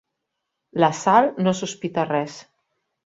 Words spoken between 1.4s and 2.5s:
no sospita res.